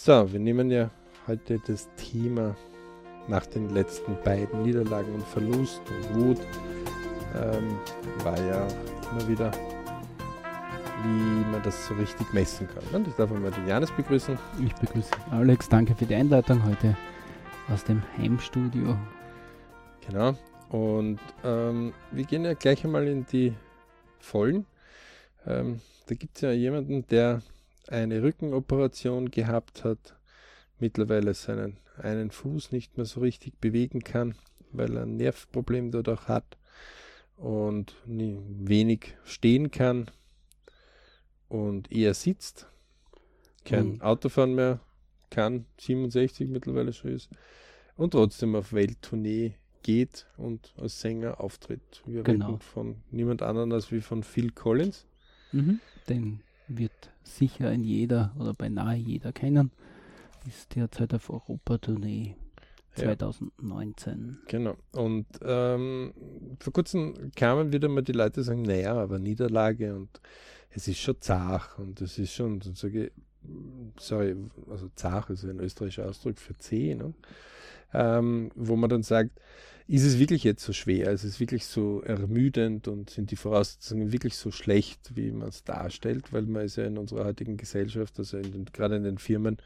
[0.00, 0.90] So, wir nehmen ja
[1.26, 2.56] heute das Thema
[3.26, 6.38] nach den letzten beiden Niederlagen und Verlust und Wut.
[7.34, 7.76] Ähm,
[8.22, 8.66] war ja
[9.10, 9.50] immer wieder,
[11.02, 12.84] wie man das so richtig messen kann.
[12.92, 14.38] Und ich darf einmal den Janis begrüßen.
[14.64, 16.96] Ich begrüße Alex, danke für die Einleitung heute
[17.68, 18.96] aus dem Heimstudio.
[20.06, 20.38] Genau.
[20.68, 23.52] Und ähm, wir gehen ja gleich einmal in die
[24.20, 24.64] Vollen.
[25.44, 27.42] Ähm, da gibt es ja jemanden, der
[27.88, 30.16] eine Rückenoperation gehabt hat,
[30.78, 34.34] mittlerweile seinen einen Fuß nicht mehr so richtig bewegen kann,
[34.72, 36.56] weil er ein Nervproblem dort auch hat
[37.36, 40.10] und nie, wenig stehen kann
[41.48, 42.68] und eher sitzt,
[43.64, 44.02] kein mhm.
[44.02, 44.80] Autofahren mehr
[45.30, 47.30] kann, 67 mittlerweile schon ist
[47.96, 52.02] und trotzdem auf Welttournee geht und als Sänger auftritt.
[52.06, 52.46] Wir genau.
[52.46, 55.06] reden von niemand anderem als wie von Phil Collins.
[55.52, 55.80] Mhm.
[56.08, 59.70] Den wird sicher in jeder oder beinahe jeder kennen.
[60.46, 62.36] Ist derzeit auf Europa-Tournee
[62.94, 64.38] 2019.
[64.40, 64.76] Ja, genau.
[64.92, 66.12] Und ähm,
[66.58, 70.20] vor kurzem kamen wieder mal die Leute sagen, naja, aber Niederlage und
[70.70, 73.12] es ist schon zach und es ist schon, sage
[73.98, 74.36] sorry,
[74.68, 77.14] also zach ist ein österreichischer Ausdruck für zäh, ne?
[77.94, 79.40] ähm, wo man dann sagt,
[79.88, 81.10] ist es wirklich jetzt so schwer?
[81.12, 85.64] Ist es wirklich so ermüdend und sind die Voraussetzungen wirklich so schlecht, wie man es
[85.64, 86.30] darstellt?
[86.32, 89.56] Weil man ist ja in unserer heutigen Gesellschaft, also in den, gerade in den Firmen,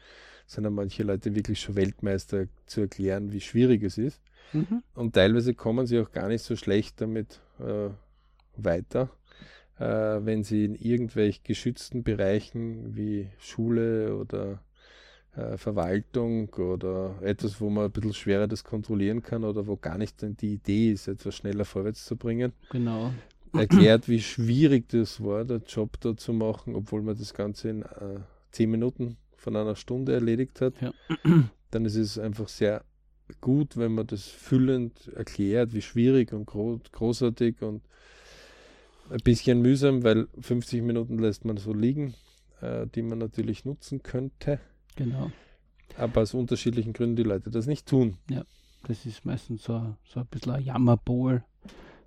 [0.47, 4.21] sind ja manche Leute wirklich schon Weltmeister zu erklären, wie schwierig es ist.
[4.53, 4.81] Mhm.
[4.95, 7.89] Und teilweise kommen sie auch gar nicht so schlecht damit äh,
[8.55, 9.09] weiter,
[9.77, 14.63] äh, wenn sie in irgendwelchen geschützten Bereichen wie Schule oder
[15.35, 19.97] äh, Verwaltung oder etwas, wo man ein bisschen schwerer das kontrollieren kann oder wo gar
[19.97, 22.53] nicht die Idee ist, etwas schneller vorwärts zu bringen.
[22.71, 23.11] Genau.
[23.53, 27.81] Erklärt, wie schwierig das war, der Job da zu machen, obwohl man das Ganze in
[27.83, 28.19] äh,
[28.51, 30.73] zehn Minuten von einer Stunde erledigt hat.
[30.81, 30.93] Ja.
[31.71, 32.83] Dann ist es einfach sehr
[33.41, 37.81] gut, wenn man das füllend erklärt, wie schwierig und gro großartig und
[39.09, 42.13] ein bisschen mühsam, weil 50 Minuten lässt man so liegen,
[42.61, 44.59] äh, die man natürlich nutzen könnte.
[44.95, 45.31] Genau.
[45.97, 48.17] Aber aus unterschiedlichen Gründen die Leute das nicht tun.
[48.29, 48.43] Ja,
[48.83, 51.43] das ist meistens so, so ein bisschen ein Jammerpol.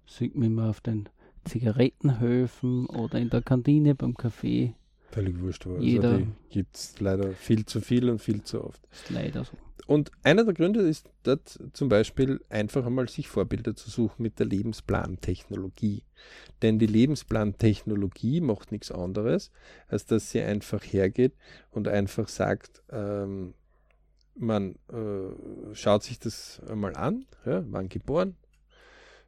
[0.06, 1.08] Sieht man immer auf den
[1.44, 4.74] Zigarettenhöfen oder in der Kantine beim Kaffee.
[5.16, 5.66] Völlig wurscht.
[5.66, 8.86] Also Jeder die gibt es leider viel zu viel und viel zu oft.
[8.92, 9.56] Ist leider so.
[9.86, 14.38] Und einer der Gründe ist dort zum Beispiel einfach einmal sich Vorbilder zu suchen mit
[14.38, 16.02] der Lebensplantechnologie.
[16.60, 19.52] Denn die Lebensplantechnologie macht nichts anderes,
[19.88, 21.32] als dass sie einfach hergeht
[21.70, 23.54] und einfach sagt, ähm,
[24.34, 28.36] man äh, schaut sich das einmal an, ja, wann geboren,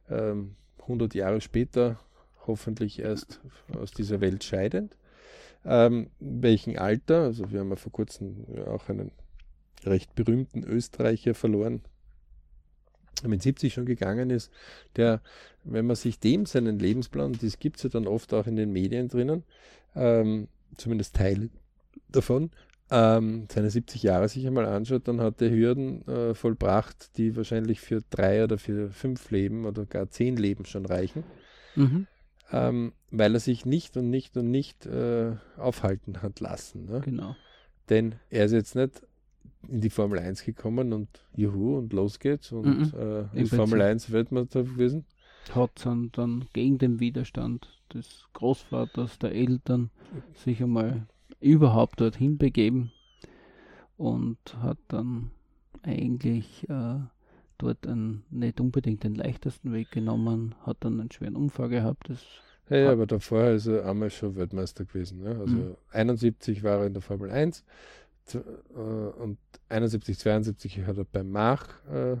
[0.07, 1.99] ähm, 100 Jahre später
[2.45, 3.41] hoffentlich erst
[3.73, 4.95] aus dieser Welt scheidend,
[5.69, 9.11] ähm, welchen Alter, also wir haben ja vor kurzem auch einen
[9.85, 11.83] recht berühmten Österreicher verloren,
[13.21, 14.51] der mit 70 schon gegangen ist,
[14.95, 15.21] der,
[15.63, 18.71] wenn man sich dem seinen Lebensplan, das gibt es ja dann oft auch in den
[18.71, 19.43] Medien drinnen,
[19.95, 21.49] ähm, zumindest Teile
[22.07, 22.49] davon,
[22.89, 27.79] ähm, seine 70 Jahre sich einmal anschaut, dann hat er Hürden äh, vollbracht, die wahrscheinlich
[27.79, 31.23] für drei oder für fünf Leben oder gar zehn Leben schon reichen,
[31.75, 32.07] mhm.
[32.51, 36.85] Ähm, weil er sich nicht und nicht und nicht äh, aufhalten hat lassen.
[36.85, 37.01] Ne?
[37.01, 37.35] Genau.
[37.89, 39.01] Denn er ist jetzt nicht
[39.67, 43.29] in die Formel 1 gekommen und juhu und los geht's und mhm.
[43.33, 45.05] äh, Formel 1 Weltmeister gewesen.
[45.53, 49.89] Hat dann, dann gegen den Widerstand des Großvaters, der Eltern
[50.35, 51.07] sich einmal
[51.39, 52.91] überhaupt dorthin begeben
[53.97, 55.31] und hat dann
[55.81, 56.99] eigentlich äh,
[57.59, 62.09] dort einen, nicht unbedingt den leichtesten Weg genommen, hat dann einen schweren Unfall gehabt.
[62.09, 62.25] Das
[62.69, 65.21] ja, ja, aber davor ist er einmal schon Weltmeister gewesen.
[65.21, 65.29] Ne?
[65.39, 65.75] Also mhm.
[65.91, 67.63] 71 war er in der Formel 1,
[68.35, 68.39] äh,
[68.77, 69.37] und
[69.69, 72.17] 71, 72 hat er bei Mach äh,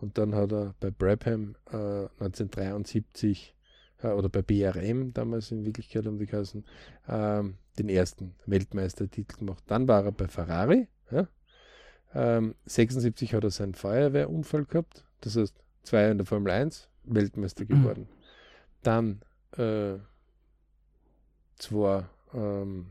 [0.00, 3.54] und dann hat er bei Brabham äh, 1973
[4.02, 6.64] äh, oder bei BRM damals in Wirklichkeit um die Kassen
[7.08, 9.64] ähm, den ersten Weltmeistertitel gemacht.
[9.66, 10.88] Dann war er bei Ferrari.
[11.10, 11.28] Ja?
[12.14, 15.04] Ähm, 76 hat er seinen Feuerwehrunfall gehabt.
[15.20, 17.68] Das heißt, zwei in der Formel 1 Weltmeister mhm.
[17.68, 18.00] geworden.
[18.02, 18.14] Mhm.
[18.82, 19.20] Dann
[19.56, 19.98] äh,
[21.56, 22.90] zwei ähm,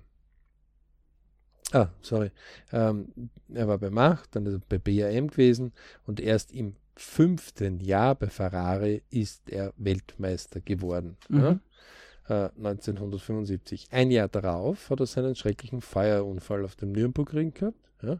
[1.73, 2.31] Ah, sorry.
[2.71, 5.73] Ähm, er war bei Mach, dann ist er bei BAM gewesen
[6.05, 11.17] und erst im fünften Jahr bei Ferrari ist er Weltmeister geworden.
[11.29, 11.59] Mhm.
[12.27, 12.45] Ja?
[12.45, 13.87] Äh, 1975.
[13.91, 17.89] Ein Jahr darauf hat er seinen schrecklichen Feuerunfall auf dem Nürburgring gehabt.
[18.03, 18.19] Ja?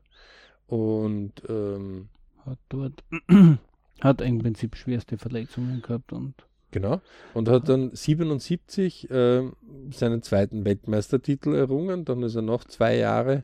[0.68, 2.10] Und ähm,
[2.46, 3.04] hat dort
[4.02, 6.34] hat im Prinzip schwerste Verletzungen gehabt und
[6.72, 7.02] Genau.
[7.36, 9.44] Und hat dann 77 äh,
[9.92, 12.04] seinen zweiten Weltmeistertitel errungen.
[12.04, 13.44] Dann ist er noch zwei Jahre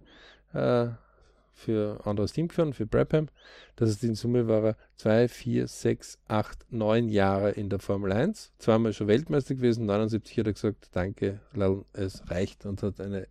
[0.54, 0.88] äh,
[1.52, 3.28] für anderes Team gefahren, für Brabham.
[3.76, 8.12] Das heißt, in Summe war er zwei, vier, sechs, acht, neun Jahre in der Formel
[8.12, 8.52] 1.
[8.58, 9.86] Zweimal schon Weltmeister gewesen.
[9.86, 11.40] 79 hat er gesagt, danke,
[11.94, 13.28] es reicht und hat eine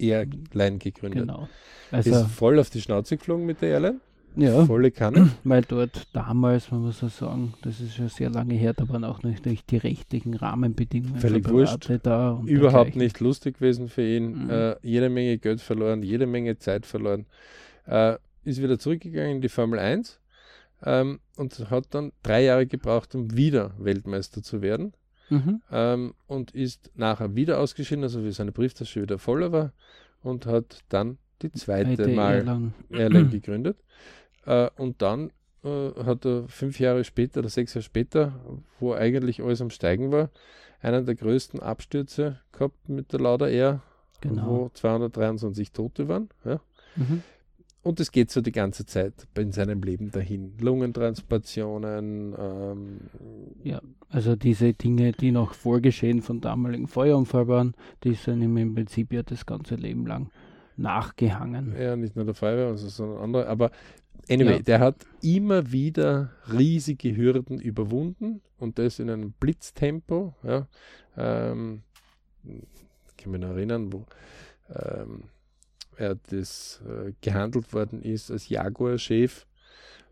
[0.00, 1.20] Airline gegründet.
[1.22, 1.48] Genau.
[1.90, 4.00] Also, ist voll auf die Schnauze geflogen mit der Airline.
[4.36, 5.30] Ja, volle Kanne.
[5.44, 9.04] Weil dort damals, man muss so sagen, das ist schon sehr lange her, da waren
[9.04, 11.20] auch nicht, nicht die rechtlichen Rahmenbedingungen.
[11.20, 11.90] Völlig wurscht.
[12.02, 14.44] Da Überhaupt nicht lustig gewesen für ihn.
[14.44, 14.50] Mhm.
[14.50, 17.26] Äh, jede Menge Geld verloren, jede Menge Zeit verloren.
[17.86, 20.20] Äh, ist wieder zurückgegangen in die Formel 1
[20.84, 24.94] ähm, und hat dann drei Jahre gebraucht, um wieder Weltmeister zu werden.
[25.30, 25.62] Mhm.
[25.70, 29.72] Ähm, und ist nachher wieder ausgeschieden, also wie seine Brieftasche wieder voller war
[30.22, 33.78] und hat dann die zweite Mal Airline gegründet.
[34.44, 35.30] Äh, und dann
[35.64, 38.34] äh, hat er fünf Jahre später oder sechs Jahre später,
[38.78, 40.30] wo eigentlich alles am Steigen war,
[40.80, 43.82] einen der größten Abstürze gehabt mit der Lauda Air,
[44.20, 44.46] genau.
[44.46, 46.28] wo 223 Tote waren.
[46.44, 46.60] Ja.
[46.96, 47.22] Mhm.
[47.82, 50.52] Und es geht so die ganze Zeit in seinem Leben dahin.
[50.58, 52.34] Lungentransplantationen.
[52.38, 53.00] Ähm,
[53.64, 53.80] ja,
[54.10, 57.74] also diese Dinge, die noch Vorgeschehen von damaligen Feuerunfall waren,
[58.04, 60.30] die sind ihm im Prinzip ja das ganze Leben lang
[60.76, 61.74] nachgehangen.
[61.78, 63.48] Ja, nicht nur der Feuerwehr, sondern andere.
[63.48, 63.70] Aber
[64.28, 64.62] Anyway, ja.
[64.62, 70.34] der hat immer wieder riesige Hürden überwunden und das in einem Blitztempo.
[70.44, 70.68] Ja.
[71.16, 71.82] Ähm,
[72.44, 74.06] ich kann mich noch erinnern, wo
[74.72, 75.24] ähm,
[76.00, 79.46] er das äh, gehandelt worden ist als Jaguar-Chef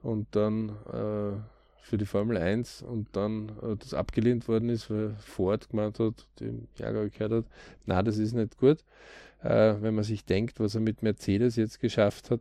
[0.03, 1.41] und dann äh,
[1.83, 6.27] für die Formel 1 und dann äh, das abgelehnt worden ist, weil Ford gemeint hat,
[6.41, 7.45] dem Jaguar gehört hat,
[7.87, 8.85] na, das ist nicht gut.
[9.43, 12.41] Äh, wenn man sich denkt, was er mit Mercedes jetzt geschafft hat,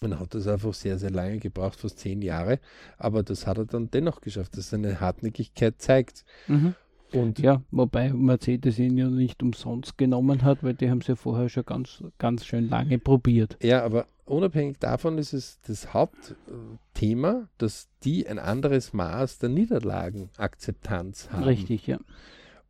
[0.00, 2.58] man hat das einfach sehr, sehr lange gebraucht, fast zehn Jahre,
[2.98, 6.24] aber das hat er dann dennoch geschafft, dass seine Hartnäckigkeit zeigt.
[6.48, 6.74] Mhm.
[7.12, 11.14] Und ja, wobei Mercedes ihn ja nicht umsonst genommen hat, weil die haben es ja
[11.14, 13.56] vorher schon ganz, ganz schön lange probiert.
[13.62, 21.30] Ja, aber unabhängig davon ist es das Hauptthema, dass die ein anderes Maß der Niederlagenakzeptanz
[21.30, 21.44] haben.
[21.44, 21.98] Richtig, ja.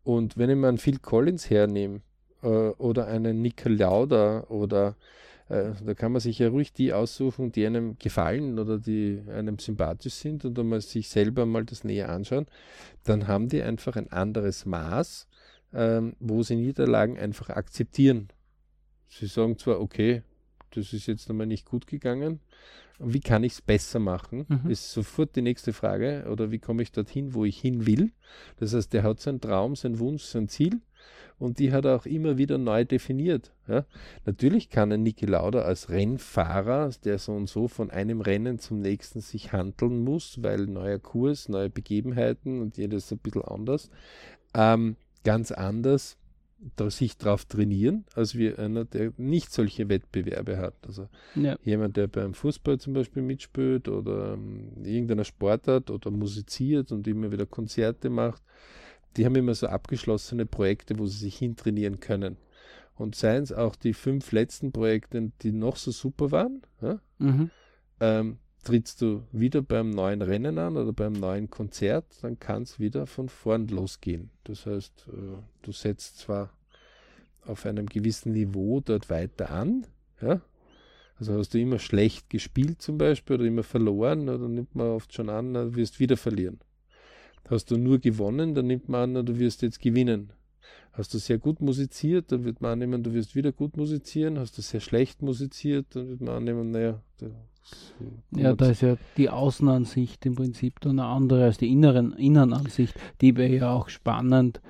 [0.05, 2.01] Und wenn ich mal einen Phil Collins hernehme
[2.43, 4.97] äh, oder einen Nick Lauda oder
[5.53, 9.59] äh, da kann man sich ja ruhig die aussuchen, die einem gefallen oder die einem
[9.59, 12.47] sympathisch sind und dann mal sich selber mal das näher anschauen.
[13.05, 15.29] Dann haben die einfach ein anderes Maß,
[15.75, 18.29] ähm, wo sie Niederlagen einfach akzeptieren.
[19.09, 20.23] Sie sagen zwar, okay,
[20.71, 22.41] das ist jetzt nochmal nicht gut gegangen.
[22.99, 24.47] Wie kann ich es besser machen?
[24.49, 24.71] Mhm.
[24.71, 26.27] Ist sofort die nächste Frage.
[26.31, 28.13] Oder wie komme ich dorthin, wo ich hin will?
[28.57, 30.81] Das heißt, der hat seinen Traum, seinen Wunsch, sein Ziel
[31.39, 33.53] und die hat er auch immer wieder neu definiert.
[33.67, 33.85] Ja.
[34.25, 38.81] Natürlich kann ein Niki Lauda als Rennfahrer, der so und so von einem Rennen zum
[38.81, 43.91] nächsten sich handeln muss, weil neuer Kurs, neue Begebenheiten und jedes ein bisschen anders,
[44.55, 46.17] ähm, ganz anders
[46.77, 50.75] da sich darauf trainieren, als wie einer, der nicht solche Wettbewerbe hat.
[50.87, 51.57] Also ja.
[51.65, 57.33] jemand, der beim Fußball zum Beispiel mitspielt oder ähm, irgendeiner Sportart oder musiziert und immer
[57.33, 58.43] wieder Konzerte macht,
[59.17, 62.37] die haben immer so abgeschlossene Projekte, wo sie sich hintrainieren können.
[62.95, 67.01] Und seien es auch die fünf letzten Projekte, die noch so super waren, ja?
[67.19, 67.51] mhm.
[68.01, 72.79] ähm, trittst du wieder beim neuen Rennen an oder beim neuen Konzert, dann kann es
[72.79, 74.31] wieder von vorn losgehen.
[74.45, 76.53] Das heißt, äh, du setzt zwar
[77.45, 79.87] auf einem gewissen Niveau dort weiter an,
[80.21, 80.41] ja?
[81.19, 85.13] Also hast du immer schlecht gespielt zum Beispiel oder immer verloren, oder nimmt man oft
[85.13, 86.59] schon an, dann wirst wieder verlieren.
[87.49, 90.33] Hast du nur gewonnen, dann nimmt man an, du wirst jetzt gewinnen.
[90.93, 94.39] Hast du sehr gut musiziert, dann wird man annehmen, du wirst wieder gut musizieren.
[94.39, 97.01] Hast du sehr schlecht musiziert, dann wird man annehmen, naja.
[98.31, 102.95] Ja, da ist ja die Außenansicht im Prinzip dann eine andere als die inneren, Innenansicht.
[103.21, 104.61] Die wäre ja auch spannend.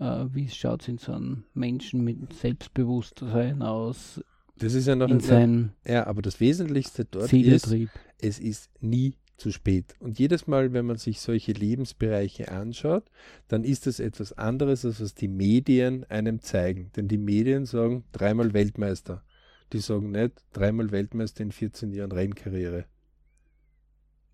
[0.00, 4.20] Äh, wie schaut es in so einem Menschen mit Selbstbewusstsein aus?
[4.56, 7.72] Das ist ja noch in sein Ja, aber das Wesentlichste dort ist,
[8.20, 9.94] es ist nie zu spät.
[10.00, 13.10] Und jedes Mal, wenn man sich solche Lebensbereiche anschaut,
[13.46, 16.90] dann ist es etwas anderes, als was die Medien einem zeigen.
[16.96, 19.24] Denn die Medien sagen dreimal Weltmeister.
[19.72, 22.86] Die sagen nicht dreimal Weltmeister in 14 Jahren Rennkarriere.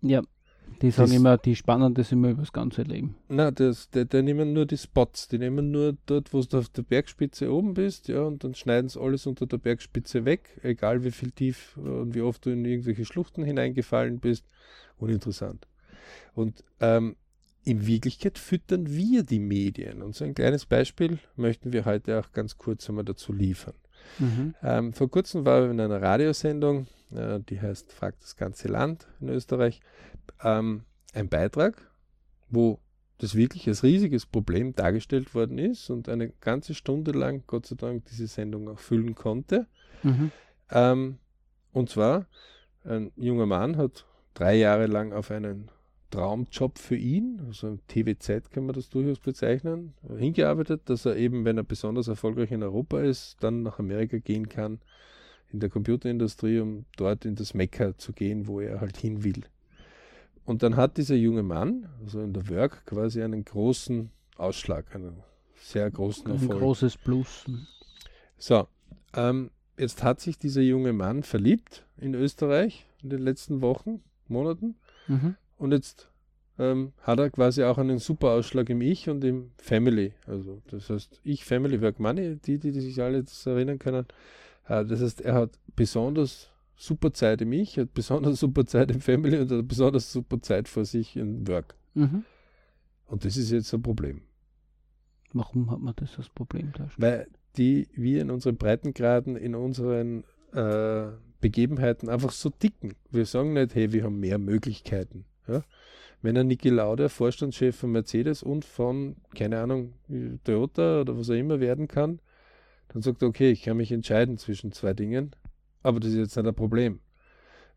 [0.01, 0.21] Ja,
[0.81, 3.15] die sagen das, immer, die Spannende sind immer über das ganze Leben.
[3.29, 6.69] Na, das, die, die nehmen nur die Spots, die nehmen nur dort, wo du auf
[6.69, 11.03] der Bergspitze oben bist, ja, und dann schneiden sie alles unter der Bergspitze weg, egal
[11.03, 14.45] wie viel tief und wie oft du in irgendwelche Schluchten hineingefallen bist
[14.97, 15.67] uninteressant.
[16.33, 17.15] Und ähm,
[17.63, 20.01] in Wirklichkeit füttern wir die Medien.
[20.01, 23.73] Und so ein kleines Beispiel möchten wir heute auch ganz kurz einmal dazu liefern.
[24.19, 24.53] Mhm.
[24.61, 29.29] Ähm, vor kurzem war in einer Radiosendung, äh, die heißt Fragt das ganze Land in
[29.29, 29.81] Österreich,
[30.45, 30.83] ähm,
[31.13, 31.91] ein Beitrag,
[32.49, 32.79] wo
[33.17, 37.75] das wirklich als riesiges Problem dargestellt worden ist und eine ganze Stunde lang, Gott sei
[37.75, 39.67] Dank, diese Sendung auch füllen konnte.
[40.03, 40.31] Mhm.
[40.69, 41.17] Ähm,
[41.71, 42.27] Und zwar,
[42.85, 45.69] ein junger Mann hat drei Jahre lang auf einen
[46.09, 51.43] Traumjob für ihn, also ein TWZ kann man das durchaus bezeichnen, hingearbeitet, dass er eben,
[51.43, 54.79] wenn er besonders erfolgreich in Europa ist, dann nach Amerika gehen kann,
[55.51, 59.43] in der Computerindustrie, um dort in das Mekka zu gehen, wo er halt hin will.
[60.45, 65.23] Und dann hat dieser junge Mann, also in der Work, quasi einen großen Ausschlag, einen
[65.55, 66.51] sehr großen Erfolg.
[66.51, 67.45] Ein großes Plus.
[68.37, 68.67] So,
[69.15, 74.75] ähm, jetzt hat sich dieser junge Mann verliebt in Österreich in den letzten Wochen, Monaten.
[75.07, 75.35] Mhm.
[75.57, 76.09] Und jetzt
[76.59, 80.13] ähm, hat er quasi auch einen super Ausschlag im Ich und im Family.
[80.27, 84.05] Also das heißt, Ich, Family, Work, Money, die, die, die sich alle erinnern können.
[84.67, 89.01] Äh, das heißt, er hat besonders super Zeit im Ich, hat besonders super Zeit im
[89.01, 91.75] Family und hat besonders super Zeit vor sich im Work.
[91.93, 92.23] Mhm.
[93.07, 94.21] Und das ist jetzt ein Problem.
[95.33, 96.89] Warum hat man das als Problem da?
[96.97, 97.27] Weil
[97.57, 101.07] die wir in unseren Breitengraden, in unseren äh,
[101.41, 102.95] Begebenheiten einfach so dicken.
[103.11, 105.25] Wir sagen nicht, hey, wir haben mehr Möglichkeiten.
[105.47, 105.63] Ja?
[106.21, 109.93] Wenn ein Niki Lauda Vorstandschef von Mercedes und von, keine Ahnung,
[110.43, 112.19] Toyota oder was er immer werden kann,
[112.89, 115.35] dann sagt er, okay, ich kann mich entscheiden zwischen zwei Dingen,
[115.85, 116.99] aber das ist jetzt nicht ein Problem.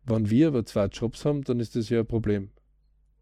[0.03, 2.49] Wenn wir aber zwei Jobs haben, dann ist das ja ein Problem.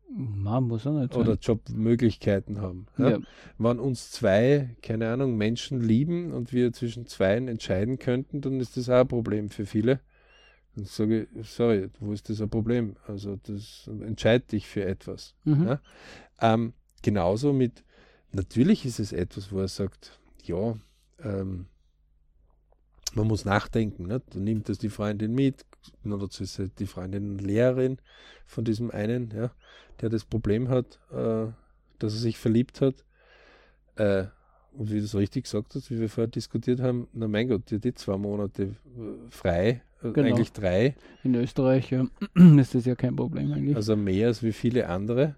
[0.09, 1.21] Man muss auch nicht sein.
[1.21, 2.87] Oder Jobmöglichkeiten haben.
[2.97, 3.09] Ja?
[3.09, 3.19] Ja.
[3.57, 8.77] Wenn uns zwei, keine Ahnung, Menschen lieben und wir zwischen zweien entscheiden könnten, dann ist
[8.77, 9.99] das auch ein Problem für viele.
[10.75, 12.95] Dann sage ich, sorry, wo ist das ein Problem?
[13.05, 15.35] Also das entscheidet dich für etwas.
[15.43, 15.67] Mhm.
[15.67, 15.81] Ja?
[16.39, 17.83] Ähm, genauso mit,
[18.31, 20.77] natürlich ist es etwas, wo er sagt, ja,
[21.21, 21.65] ähm,
[23.17, 24.03] man muss nachdenken.
[24.03, 24.33] Nicht?
[24.33, 25.65] Dann nimmt das die Freundin mit,
[26.03, 27.97] dazu ist die Freundin Lehrerin
[28.45, 29.51] von diesem einen, ja,
[29.99, 31.47] der das Problem hat, äh,
[31.99, 33.03] dass er sich verliebt hat.
[33.95, 34.25] Äh,
[34.71, 37.69] und wie du es richtig gesagt hast, wie wir vorher diskutiert haben, na mein Gott,
[37.71, 38.75] die, die zwei Monate äh,
[39.29, 40.27] frei, äh, genau.
[40.27, 40.95] eigentlich drei.
[41.23, 42.05] In Österreich ja,
[42.59, 43.75] ist das ja kein Problem eigentlich.
[43.75, 45.35] Also mehr als wie viele andere.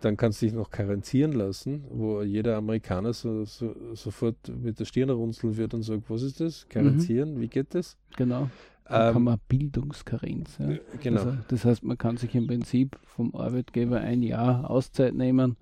[0.00, 4.86] Dann kannst du dich noch karenzieren lassen, wo jeder Amerikaner so, so, sofort mit der
[4.86, 6.66] Stirn runzeln wird und sagt, was ist das?
[6.68, 7.40] Karenzieren, mhm.
[7.40, 7.96] wie geht das?
[8.16, 8.48] Genau.
[8.84, 10.58] Dann ähm, kann man Bildungskarenz.
[10.58, 10.78] Ja.
[11.02, 11.20] Genau.
[11.20, 15.56] Also, das heißt, man kann sich im Prinzip vom Arbeitgeber ein Jahr Auszeit nehmen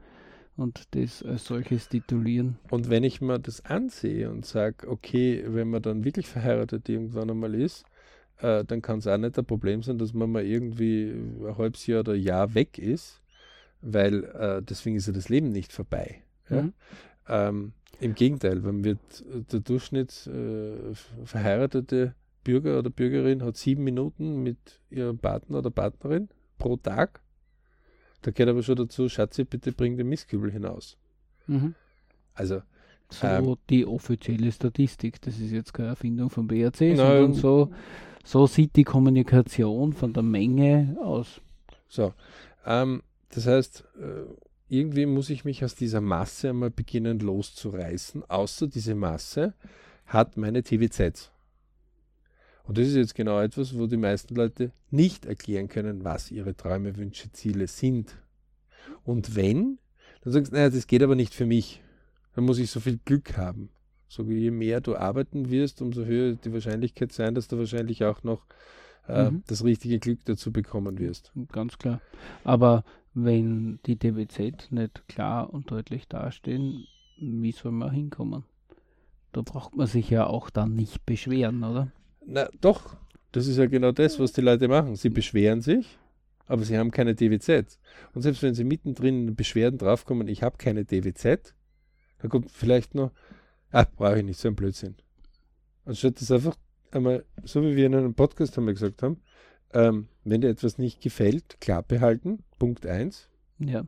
[0.56, 2.58] und das als solches titulieren.
[2.70, 7.30] Und wenn ich mir das ansehe und sage, okay, wenn man dann wirklich verheiratet irgendwann
[7.30, 7.84] einmal ist,
[8.38, 11.86] äh, dann kann es auch nicht ein Problem sein, dass man mal irgendwie ein halbes
[11.86, 13.20] Jahr oder ein Jahr weg ist
[13.80, 16.22] weil äh, deswegen ist ja das Leben nicht vorbei.
[16.48, 16.62] Ja?
[16.62, 16.72] Mhm.
[17.28, 18.98] Ähm, Im Gegenteil, wenn wird
[19.52, 20.94] der Durchschnitt äh,
[21.24, 27.20] verheiratete Bürger oder Bürgerin hat sieben Minuten mit ihrem Partner oder Partnerin pro Tag.
[28.22, 30.96] Da gehört aber schon dazu, Schatzi, bitte bring den Mistkübel hinaus.
[31.46, 31.74] Mhm.
[32.34, 32.62] Also
[33.10, 35.20] so ähm, die offizielle Statistik.
[35.22, 37.70] Das ist jetzt keine Erfindung vom BRC, nein, sondern so,
[38.24, 41.40] so sieht die Kommunikation von der Menge aus.
[41.88, 42.12] So,
[42.66, 44.24] ähm, das heißt, äh,
[44.68, 49.54] irgendwie muss ich mich aus dieser Masse einmal beginnen loszureißen, außer diese Masse
[50.06, 51.30] hat meine TVZ.
[52.64, 56.54] Und das ist jetzt genau etwas, wo die meisten Leute nicht erklären können, was ihre
[56.54, 58.14] Träume, Wünsche, Ziele sind.
[59.04, 59.78] Und wenn,
[60.22, 61.82] dann sagst du, naja, das geht aber nicht für mich.
[62.34, 63.70] Dann muss ich so viel Glück haben.
[64.06, 68.22] So je mehr du arbeiten wirst, umso höher die Wahrscheinlichkeit sein, dass du wahrscheinlich auch
[68.22, 68.44] noch
[69.08, 69.42] äh, mhm.
[69.46, 71.32] das richtige Glück dazu bekommen wirst.
[71.50, 72.00] Ganz klar.
[72.44, 72.84] Aber
[73.14, 76.86] wenn die DWZ nicht klar und deutlich dastehen,
[77.16, 78.44] wie soll man hinkommen?
[79.32, 81.90] Da braucht man sich ja auch dann nicht beschweren, oder?
[82.24, 82.96] Na doch,
[83.32, 84.96] das ist ja genau das, was die Leute machen.
[84.96, 85.98] Sie beschweren sich,
[86.46, 87.78] aber sie haben keine DWZ.
[88.14, 91.54] Und selbst wenn sie mittendrin in den Beschwerden draufkommen, ich habe keine DWZ,
[92.18, 93.12] dann kommt vielleicht noch,
[93.70, 94.96] ah, brauche ich nicht, so ein Blödsinn.
[95.84, 96.56] Anstatt das einfach
[96.90, 99.20] einmal, so wie wir in einem Podcast haben wir gesagt haben,
[99.72, 103.28] ähm, wenn dir etwas nicht gefällt, klar behalten, Punkt 1.
[103.58, 103.84] Ja.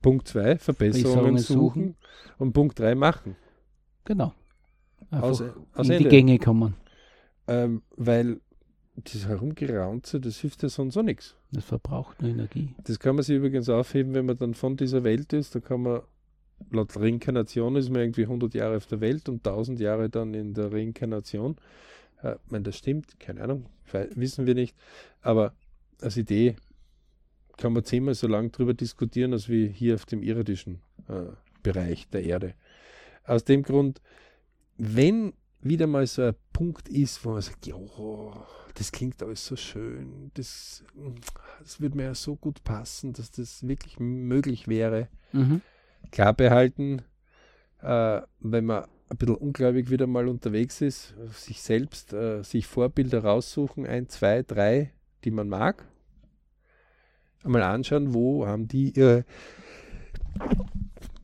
[0.00, 1.56] Punkt 2, Verbesserungen, suchen.
[1.56, 1.96] suchen.
[2.38, 3.36] Und Punkt 3, machen.
[4.04, 4.32] Genau.
[5.10, 5.96] aus, aus in Ende.
[5.98, 6.74] die Gänge kommen.
[7.46, 8.40] Ähm, weil
[9.04, 11.36] das Herumgeraunze, das hilft ja sonst auch nichts.
[11.52, 12.74] Das verbraucht nur Energie.
[12.84, 15.54] Das kann man sich übrigens aufheben, wenn man dann von dieser Welt ist.
[15.54, 16.02] Da kann man,
[16.70, 20.54] laut Reinkarnation ist man irgendwie 100 Jahre auf der Welt und 1000 Jahre dann in
[20.54, 21.56] der Reinkarnation.
[22.22, 23.66] Äh, ich meine, das stimmt, keine Ahnung,
[24.14, 24.76] wissen wir nicht.
[25.20, 25.54] Aber
[26.00, 26.56] als Idee
[27.56, 31.32] kann man zehnmal so lange darüber diskutieren, als wie hier auf dem irdischen äh,
[31.62, 32.54] Bereich der Erde.
[33.24, 34.00] Aus dem Grund,
[34.76, 37.76] wenn wieder mal so ein Punkt ist, wo man sagt, ja,
[38.74, 40.84] das klingt alles so schön, das,
[41.60, 45.08] das würde mir ja so gut passen, dass das wirklich möglich wäre.
[45.32, 45.62] Mhm.
[46.12, 47.02] Klar behalten,
[47.82, 53.24] äh, wenn man ein bisschen ungläubig wieder mal unterwegs ist, sich selbst, äh, sich Vorbilder
[53.24, 54.92] raussuchen, ein, zwei, drei,
[55.24, 55.86] die man mag.
[57.42, 59.24] Einmal anschauen, wo haben die ihre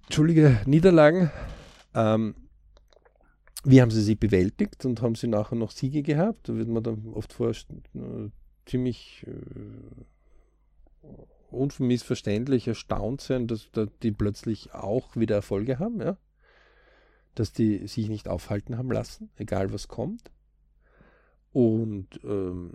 [0.04, 1.30] Entschuldige, Niederlagen.
[1.94, 2.34] Ähm,
[3.64, 6.48] wie haben sie sie bewältigt und haben sie nachher noch Siege gehabt?
[6.48, 8.30] Da wird man dann oft vor äh,
[8.66, 11.06] ziemlich äh,
[11.50, 16.16] unmissverständlich erstaunt sein, dass, dass die plötzlich auch wieder Erfolge haben, ja?
[17.34, 20.30] Dass die sich nicht aufhalten haben lassen, egal was kommt.
[21.52, 22.72] Und ähm,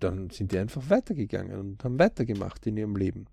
[0.00, 3.26] dann sind die einfach weitergegangen und haben weitergemacht in ihrem Leben.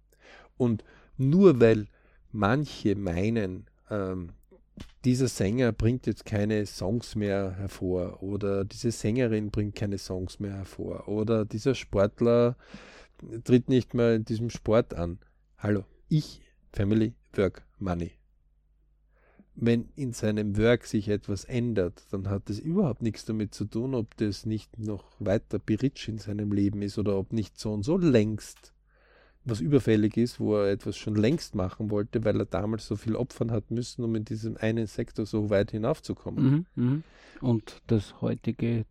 [0.57, 0.83] Und
[1.17, 1.87] nur weil
[2.31, 4.31] manche meinen, ähm,
[5.05, 10.53] dieser Sänger bringt jetzt keine Songs mehr hervor oder diese Sängerin bringt keine Songs mehr
[10.53, 12.57] hervor oder dieser Sportler
[13.43, 15.19] tritt nicht mehr in diesem Sport an.
[15.57, 16.41] Hallo, ich,
[16.73, 18.11] Family, Work, Money.
[19.55, 23.95] Wenn in seinem Work sich etwas ändert, dann hat das überhaupt nichts damit zu tun,
[23.95, 27.83] ob das nicht noch weiter Beritsch in seinem Leben ist oder ob nicht so und
[27.83, 28.73] so längst
[29.45, 33.15] was überfällig ist, wo er etwas schon längst machen wollte, weil er damals so viel
[33.15, 36.65] opfern hat müssen, um in diesem einen Sektor so weit hinaufzukommen.
[36.75, 37.01] Mhm, mh.
[37.41, 38.85] Und das heutige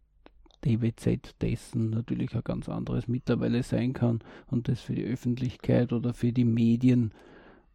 [0.65, 6.15] DWZ dessen natürlich ein ganz anderes mittlerweile sein kann und das für die Öffentlichkeit oder
[6.15, 7.13] für die Medien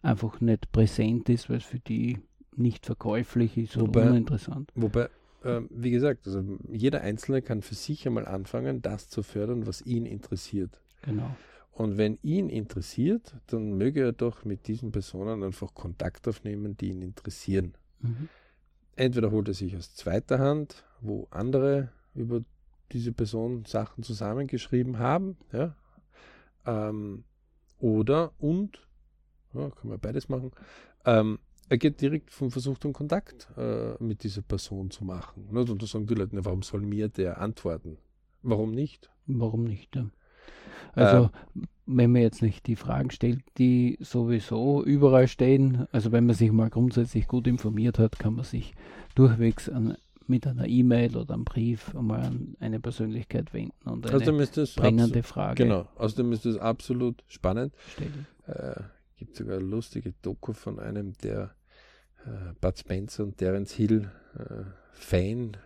[0.02, 2.18] einfach nicht präsent ist, weil es für die
[2.60, 4.72] nicht verkäuflich ist wobei, oder uninteressant.
[4.76, 5.10] Wobei,
[5.44, 9.82] äh, wie gesagt, also jeder Einzelne kann für sich einmal anfangen, das zu fördern, was
[9.82, 10.82] ihn interessiert.
[11.02, 11.36] Genau.
[11.72, 16.90] Und wenn ihn interessiert, dann möge er doch mit diesen Personen einfach Kontakt aufnehmen, die
[16.90, 17.74] ihn interessieren.
[18.02, 18.28] Mhm.
[18.98, 22.42] Entweder holt er sich aus zweiter Hand, wo andere über
[22.92, 25.74] diese Person Sachen zusammengeschrieben haben, ja,
[26.66, 27.24] ähm,
[27.80, 28.86] oder und,
[29.54, 30.52] ja, kann man beides machen,
[31.06, 31.40] ähm,
[31.70, 35.48] er geht direkt vom Versuch um Kontakt äh, mit dieser Person zu machen.
[35.52, 37.98] Und da sagen die Leute, warum soll mir der antworten?
[38.42, 39.10] Warum nicht?
[39.28, 39.96] Warum nicht?
[39.96, 40.10] Ja.
[40.94, 41.30] Also äh,
[41.86, 46.52] wenn man jetzt nicht die Fragen stellt, die sowieso überall stehen, also wenn man sich
[46.52, 48.74] mal grundsätzlich gut informiert hat, kann man sich
[49.16, 49.96] durchwegs an,
[50.28, 55.24] mit einer E-Mail oder einem Brief einmal an eine Persönlichkeit wenden und eine also brennende
[55.24, 55.64] Frage.
[55.64, 57.74] Genau, außerdem ist das absolut spannend.
[58.46, 58.82] Äh,
[59.18, 61.56] gibt sogar eine lustige Doku von einem, der
[62.26, 65.58] äh, Bud Spencer und Terence Hill äh, Fan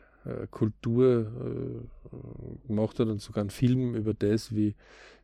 [0.52, 4.76] Kultur äh, gemacht hat und sogar einen Film über das, wie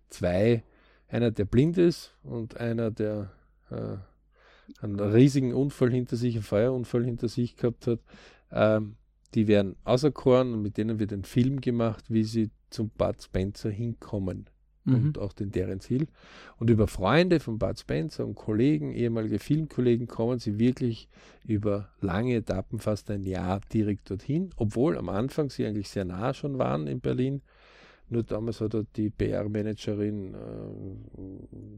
[0.09, 0.63] zwei,
[1.07, 3.31] einer der blind ist und einer der
[3.69, 3.97] äh,
[4.81, 7.99] einen riesigen Unfall hinter sich, einen Feuerunfall hinter sich gehabt hat,
[8.51, 8.97] ähm,
[9.33, 13.69] die werden auserkoren und mit denen wird ein Film gemacht, wie sie zum Bud Spencer
[13.69, 14.49] hinkommen
[14.89, 15.05] mhm.
[15.07, 16.07] und auch den Terence Hill.
[16.57, 21.07] Und über Freunde von Bud Spencer und Kollegen, ehemalige Filmkollegen, kommen sie wirklich
[21.45, 26.33] über lange Etappen, fast ein Jahr direkt dorthin, obwohl am Anfang sie eigentlich sehr nah
[26.33, 27.41] schon waren in Berlin.
[28.11, 30.37] Nur damals hat die PR-Managerin äh,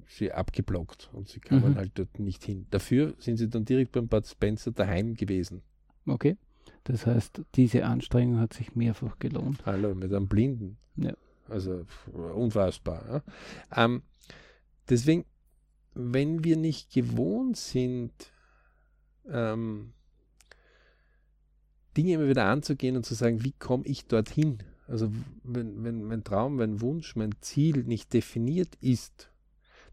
[0.08, 1.76] sie abgeblockt und sie kamen mhm.
[1.76, 2.68] halt dort nicht hin.
[2.70, 5.62] Dafür sind sie dann direkt beim Bud Spencer daheim gewesen.
[6.06, 6.38] Okay.
[6.86, 9.66] Das heißt, diese Anstrengung hat sich mehrfach gelohnt.
[9.66, 10.78] Hallo, mit einem Blinden.
[10.96, 11.14] Ja.
[11.50, 13.24] Also unfassbar.
[13.72, 13.84] Ja?
[13.84, 14.04] Ähm,
[14.90, 15.26] deswegen,
[15.94, 18.14] wenn wir nicht gewohnt sind,
[19.30, 19.94] ähm,
[21.98, 24.60] Dinge immer wieder anzugehen und zu sagen, wie komme ich dorthin?
[24.88, 25.12] Also
[25.44, 29.30] wenn, wenn mein Traum, mein Wunsch, mein Ziel nicht definiert ist,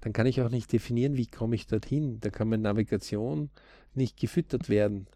[0.00, 2.20] dann kann ich auch nicht definieren, wie komme ich dorthin.
[2.20, 3.50] Da kann meine Navigation
[3.94, 5.08] nicht gefüttert werden.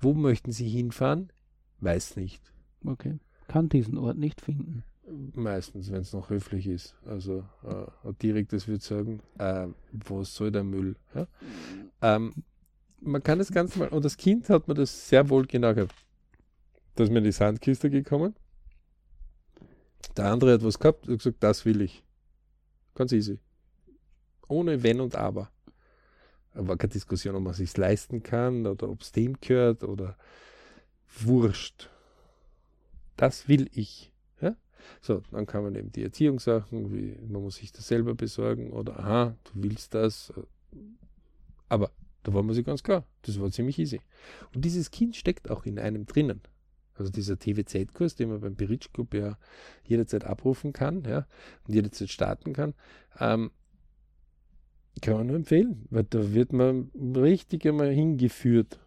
[0.00, 1.32] Wo möchten Sie hinfahren?
[1.80, 2.42] Weiß nicht.
[2.84, 3.18] Okay.
[3.48, 4.82] Kann diesen Ort nicht finden.
[5.34, 6.96] Meistens, wenn es noch höflich ist.
[7.06, 10.96] Also äh, direkt, das würde sagen, äh, wo soll der Müll?
[11.14, 11.26] Ja?
[12.02, 12.34] Ähm,
[13.00, 15.94] man kann das Ganze mal, und das Kind hat mir das sehr wohl genau gehabt.
[16.96, 18.34] Da ist mir in die Sandkiste gekommen.
[20.16, 22.02] Der andere hat was gehabt und gesagt, das will ich.
[22.94, 23.38] Ganz easy.
[24.48, 25.50] Ohne Wenn und Aber.
[26.54, 30.16] War keine Diskussion, ob man es sich leisten kann oder ob es dem gehört oder
[31.20, 31.90] wurscht.
[33.16, 34.10] Das will ich.
[35.00, 38.98] So, dann kann man eben die Erziehungssachen, wie man muss sich das selber besorgen oder
[38.98, 40.32] aha, du willst das.
[41.68, 41.90] Aber
[42.22, 44.00] da war man sich ganz klar, das war ziemlich easy.
[44.54, 46.40] Und dieses Kind steckt auch in einem drinnen.
[46.94, 49.38] Also dieser TWZ-Kurs, den man beim Beritsch Club ja
[49.84, 51.26] jederzeit abrufen kann, ja,
[51.66, 52.74] und jederzeit starten kann,
[53.18, 53.50] ähm,
[55.02, 58.80] kann man nur empfehlen, weil da wird man richtig einmal hingeführt.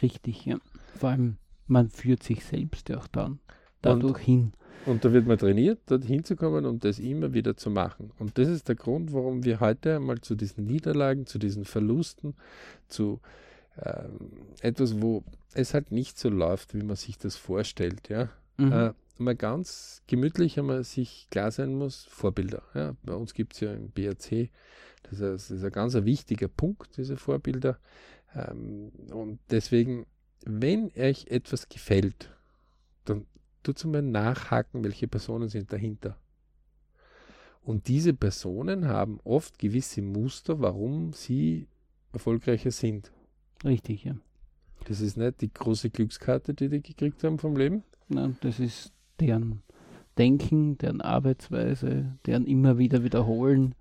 [0.00, 0.58] Richtig, ja.
[0.96, 3.40] Vor allem, man führt sich selbst ja auch dann
[3.82, 4.52] dadurch und, hin.
[4.86, 8.12] Und da wird man trainiert, dort hinzukommen und das immer wieder zu machen.
[8.18, 12.34] Und das ist der Grund, warum wir heute einmal zu diesen Niederlagen, zu diesen Verlusten,
[12.88, 13.20] zu
[13.82, 14.30] ähm,
[14.60, 15.22] etwas, wo
[15.54, 18.30] es halt nicht so läuft, wie man sich das vorstellt, ja.
[18.56, 18.72] Mhm.
[18.72, 22.62] Äh, mal ganz gemütlich einmal sich klar sein muss, Vorbilder.
[22.74, 22.96] Ja.
[23.02, 24.50] Bei uns gibt es ja im BRC,
[25.02, 27.78] das ist, das ist ein ganz wichtiger Punkt, diese Vorbilder.
[28.34, 30.06] Ähm, und deswegen,
[30.44, 32.30] wenn euch etwas gefällt,
[33.62, 36.16] tut mal nachhaken, welche Personen sind dahinter.
[37.62, 41.68] Und diese Personen haben oft gewisse Muster, warum sie
[42.12, 43.12] erfolgreicher sind.
[43.64, 44.14] Richtig, ja.
[44.86, 47.84] Das ist nicht die große Glückskarte, die die gekriegt haben vom Leben.
[48.08, 49.62] Nein, das ist deren
[50.16, 53.74] Denken, deren Arbeitsweise, deren immer wieder wiederholen.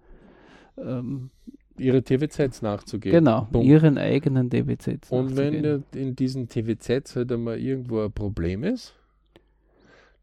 [0.77, 1.31] Ähm,
[1.77, 3.13] Ihre TVZs nachzugehen.
[3.15, 3.65] genau, Punkt.
[3.65, 5.09] ihren eigenen DBZ.
[5.11, 8.98] Und wenn in diesen TVZs halt einmal irgendwo ein Problem ist,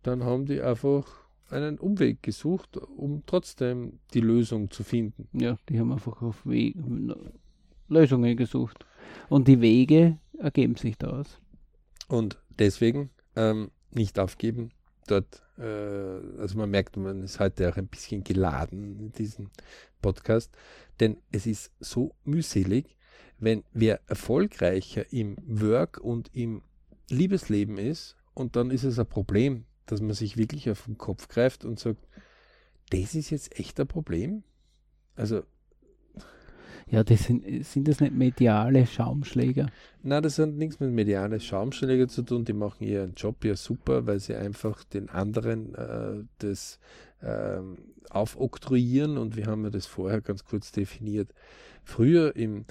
[0.06, 1.06] dann haben die einfach
[1.50, 5.28] einen Umweg gesucht, um trotzdem die Lösung zu finden.
[5.32, 6.76] Ja, die haben einfach auf Weg,
[7.88, 8.84] Lösungen gesucht.
[9.28, 11.40] Und die Wege ergeben sich daraus.
[12.08, 14.70] Und deswegen ähm, nicht aufgeben.
[15.06, 15.62] Dort, äh,
[16.40, 19.50] also man merkt, man ist heute auch ein bisschen geladen in diesem
[20.02, 20.50] Podcast,
[21.00, 22.96] denn es ist so mühselig,
[23.38, 26.62] wenn wer erfolgreicher im Work und im
[27.08, 31.28] Liebesleben ist und dann ist es ein Problem, dass man sich wirklich auf den Kopf
[31.28, 32.06] greift und sagt,
[32.90, 34.42] das ist jetzt echt ein Problem.
[35.16, 35.42] Also
[36.88, 39.68] Ja, das sind, sind das nicht mediale Schaumschläger?
[40.02, 42.44] Na, das hat nichts mit medialen Schaumschläger zu tun.
[42.44, 46.78] Die machen ihren Job ja super, weil sie einfach den anderen äh, das
[47.22, 47.78] ähm,
[48.10, 51.32] aufoktroyieren und wir haben ja das vorher ganz kurz definiert.
[51.82, 52.66] Früher im,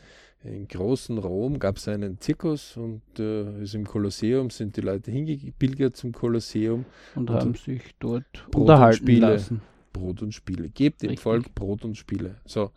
[0.46, 5.12] im großen Rom gab es einen Zirkus und äh, also im Kolosseum sind die Leute
[5.12, 6.86] hingepilgert zum Kolosseum.
[7.16, 9.30] Und, Und haben sich dort Brot und unterhalten Spiele.
[9.34, 9.62] lassen.
[9.94, 10.70] Brot und Spiele.
[10.70, 11.24] Gebt dem Richtig.
[11.24, 12.36] Volk Brot und Spiele.
[12.46, 12.72] So,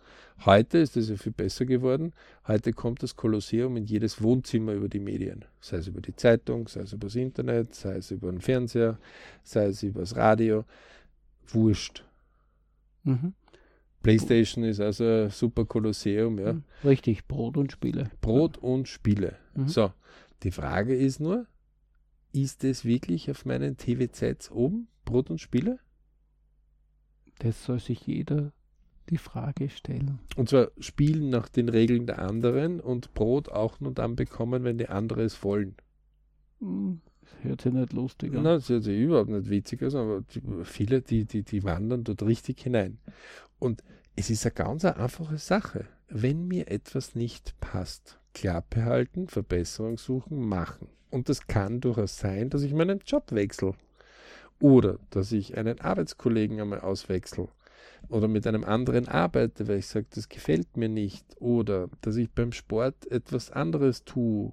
[0.47, 2.13] heute ist das ja viel besser geworden.
[2.47, 5.45] Heute kommt das Kolosseum in jedes Wohnzimmer über die Medien.
[5.61, 8.99] Sei es über die Zeitung, sei es über das Internet, sei es über den Fernseher,
[9.43, 10.65] sei es über das Radio.
[11.49, 12.05] Wurscht.
[13.03, 13.35] Mhm.
[14.03, 16.57] Playstation ist also ein super Kolosseum, ja.
[16.85, 18.11] Richtig, Brot und Spiele.
[18.21, 19.37] Brot und Spiele.
[19.55, 19.69] Mhm.
[19.69, 19.93] So,
[20.43, 21.47] die Frage ist nur,
[22.33, 25.79] ist es wirklich auf meinen TVZs oben, Brot und Spiele?
[27.41, 28.53] Das soll sich jeder
[29.11, 30.19] die Frage stellen.
[30.37, 34.79] Und zwar spielen nach den Regeln der anderen und Brot auch nur dann bekommen, wenn
[34.79, 35.77] die andere es wollen.
[36.61, 37.08] Hm, Das
[37.43, 38.43] hört sich nicht lustig an.
[38.43, 42.05] Na, das hört sich überhaupt nicht witzig aus, aber die, viele, die, die, die wandern
[42.05, 42.99] dort richtig hinein.
[43.59, 43.83] Und
[44.17, 45.87] es ist eine ganz einfache Sache.
[46.09, 50.89] Wenn mir etwas nicht passt, Klappe halten, Verbesserung suchen, machen.
[51.11, 53.75] Und das kann durchaus sein, dass ich meinen Job wechsle.
[54.61, 57.49] Oder dass ich einen Arbeitskollegen einmal auswechsel.
[58.09, 61.25] Oder mit einem anderen arbeite, weil ich sage, das gefällt mir nicht.
[61.41, 64.53] Oder dass ich beim Sport etwas anderes tue.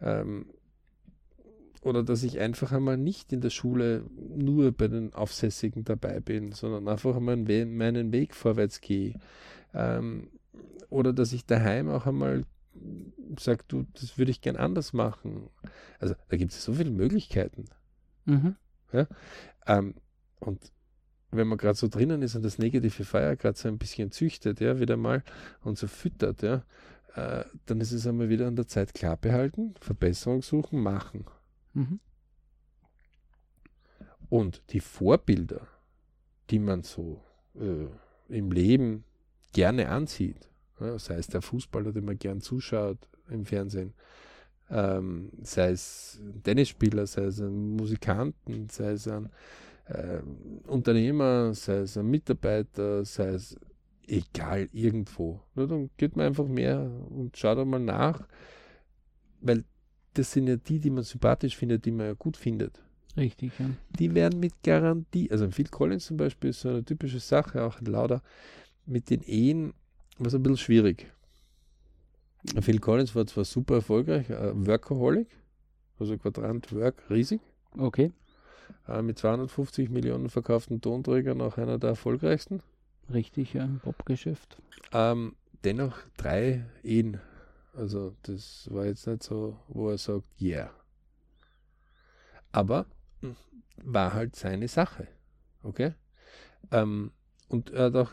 [0.00, 0.46] Ähm,
[1.88, 4.04] oder dass ich einfach einmal nicht in der Schule
[4.36, 9.14] nur bei den Aufsässigen dabei bin, sondern einfach einmal meinen Weg vorwärts gehe.
[9.74, 10.28] Ähm,
[10.90, 12.44] oder dass ich daheim auch einmal
[13.38, 15.50] sage, du, das würde ich gern anders machen.
[15.98, 17.64] Also da gibt es so viele Möglichkeiten.
[18.24, 18.56] Mhm.
[19.66, 19.94] Ähm,
[20.40, 20.72] und
[21.30, 24.60] wenn man gerade so drinnen ist und das negative Feuer gerade so ein bisschen züchtet,
[24.60, 25.22] ja, wieder mal
[25.62, 26.64] und so füttert, ja,
[27.14, 31.26] äh, dann ist es einmal wieder an der Zeit klar behalten, Verbesserung suchen, machen.
[31.74, 32.00] Mhm.
[34.28, 35.66] Und die Vorbilder,
[36.50, 37.22] die man so
[37.54, 37.86] äh,
[38.28, 39.04] im Leben
[39.52, 40.48] gerne ansieht,
[40.80, 42.98] ja, sei es der Fußballer, den man gern zuschaut
[43.30, 43.94] im Fernsehen,
[44.70, 49.30] ähm, sei es ein Tennisspieler, sei es ein Musikanten, sei es ein
[49.88, 53.56] ähm, Unternehmer, sei es ein Mitarbeiter, sei es
[54.06, 55.40] egal irgendwo.
[55.54, 58.26] Ja, dann geht man einfach mehr und schaut einmal nach,
[59.40, 59.64] weil
[60.18, 62.82] das sind ja die, die man sympathisch findet, die man ja gut findet
[63.16, 63.70] Richtig, ja.
[63.98, 67.80] die werden mit Garantie, also Phil Collins zum Beispiel ist so eine typische Sache, auch
[67.80, 68.22] ein Lauder,
[68.86, 69.74] mit den Ehen
[70.18, 71.06] war es ein bisschen schwierig.
[72.60, 75.28] Phil Collins war zwar super erfolgreich, ein Workaholic,
[75.98, 77.40] also Quadrant Work riesig,
[77.76, 78.12] Okay,
[78.86, 82.62] äh, mit 250 Millionen verkauften Tonträgern auch einer der erfolgreichsten.
[83.12, 84.58] richtig, ja, Popgeschäft.
[84.92, 87.18] Ähm, dennoch drei Ehen.
[87.74, 90.70] Also das war jetzt nicht so, wo er sagt, yeah.
[92.50, 92.86] Aber
[93.84, 95.08] war halt seine Sache.
[95.62, 95.94] Okay?
[96.70, 97.12] Ähm,
[97.48, 98.12] und er hat auch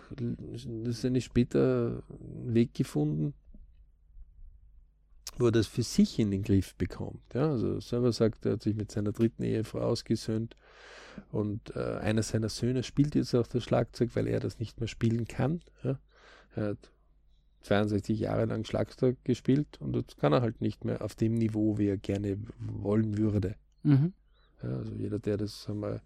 [0.55, 3.33] seine später einen Weg gefunden,
[5.37, 7.33] wo er das für sich in den Griff bekommt.
[7.33, 10.55] Ja, also selber sagt, er hat sich mit seiner dritten Ehefrau ausgesöhnt
[11.31, 14.87] und äh, einer seiner Söhne spielt jetzt auch das Schlagzeug, weil er das nicht mehr
[14.87, 15.61] spielen kann.
[15.83, 15.99] Ja.
[16.55, 16.91] Er hat
[17.65, 21.77] 62 Jahre lang Schlagzeug gespielt und jetzt kann er halt nicht mehr auf dem Niveau,
[21.77, 23.55] wie er gerne wollen würde.
[23.83, 24.13] Mhm.
[24.61, 26.01] Ja, also jeder, der das einmal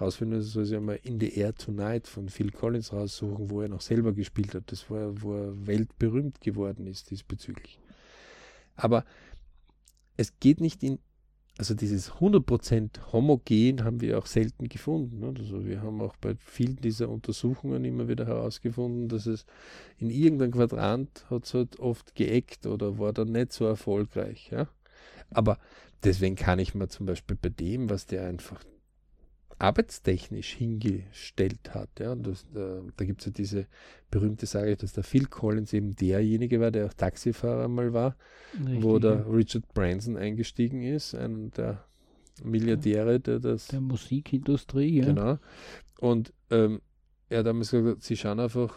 [0.00, 3.80] rausfinden soll sich einmal In the Air Tonight von Phil Collins raussuchen, wo er noch
[3.80, 4.70] selber gespielt hat.
[4.70, 7.80] Das war, wo er weltberühmt geworden ist diesbezüglich.
[8.76, 9.04] Aber
[10.16, 10.98] es geht nicht in
[11.58, 15.18] also dieses 100% homogen haben wir auch selten gefunden.
[15.18, 15.34] Ne?
[15.36, 19.44] Also wir haben auch bei vielen dieser Untersuchungen immer wieder herausgefunden, dass es
[19.98, 24.50] in irgendeinem Quadrant hat es halt oft geeckt oder war dann nicht so erfolgreich.
[24.52, 24.68] Ja?
[25.30, 25.58] Aber
[26.04, 28.62] deswegen kann ich mir zum Beispiel bei dem, was der einfach
[29.58, 31.88] arbeitstechnisch hingestellt hat.
[31.98, 33.66] Ja, das, da, da gibt es ja diese
[34.10, 38.16] berühmte Sage, dass der Phil Collins eben derjenige war, der auch Taxifahrer mal war,
[38.54, 39.26] Richtig, wo der ja.
[39.28, 41.84] Richard Branson eingestiegen ist, einer der
[42.44, 43.66] Milliardäre, der das.
[43.68, 45.06] Der Musikindustrie, ja.
[45.06, 45.38] Genau.
[45.98, 46.80] Und ähm,
[47.28, 48.74] er hat damals gesagt, sie schauen einfach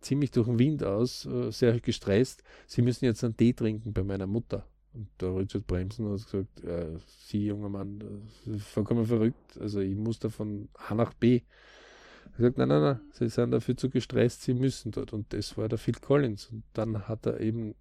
[0.00, 2.42] ziemlich durch den Wind aus, äh, sehr gestresst.
[2.66, 4.66] Sie müssen jetzt einen Tee trinken bei meiner Mutter.
[4.92, 8.00] Und der Richard Bremsen hat gesagt, äh, Sie, junger Mann,
[8.44, 9.58] das ist vollkommen verrückt.
[9.60, 11.36] Also ich muss da von A nach B.
[11.36, 15.12] Er hat gesagt, nein, nein, nein, Sie sind dafür zu gestresst, Sie müssen dort.
[15.12, 16.48] Und das war der Phil Collins.
[16.48, 17.74] Und dann hat er eben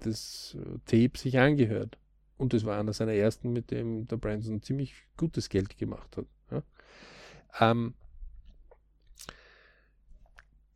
[0.00, 1.96] das Tape sich angehört.
[2.36, 6.26] Und das war einer seiner ersten, mit dem der Branson ziemlich gutes Geld gemacht hat.
[6.50, 6.62] Ja.
[7.60, 7.94] Ähm,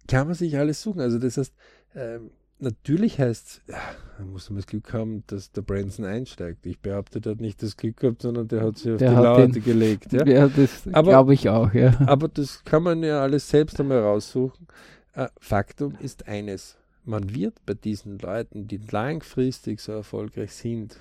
[0.06, 1.00] kann man sich alles suchen.
[1.00, 1.54] Also das heißt,
[1.94, 6.64] ähm, natürlich heißt es, muss man das Glück haben, dass der Branson einsteigt.
[6.66, 9.16] Ich behaupte, der hat nicht das Glück gehabt, sondern der hat sich auf der die
[9.16, 10.12] Laute den, gelegt.
[10.12, 11.98] Ja, ja das glaube ich auch, ja.
[12.06, 14.66] Aber das kann man ja alles selbst einmal raussuchen.
[15.12, 20.98] Äh, Faktum ist eines, man wird bei diesen Leuten, die langfristig so erfolgreich sind,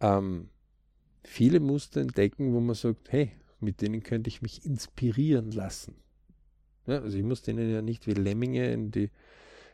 [0.00, 0.48] ähm,
[1.22, 5.94] viele Muster entdecken, wo man sagt, hey, mit denen könnte ich mich inspirieren lassen.
[6.86, 9.10] Ja, also ich muss denen ja nicht wie Lemminge in die